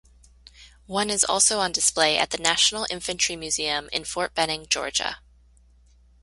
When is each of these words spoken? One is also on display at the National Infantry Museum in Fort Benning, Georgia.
One 0.87 1.11
is 1.11 1.23
also 1.23 1.59
on 1.59 1.71
display 1.71 2.17
at 2.17 2.31
the 2.31 2.39
National 2.39 2.87
Infantry 2.89 3.35
Museum 3.35 3.87
in 3.93 4.03
Fort 4.03 4.33
Benning, 4.33 4.65
Georgia. 4.67 5.17